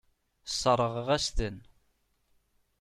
Sseṛɣeɣ-as-ten. 0.51 1.57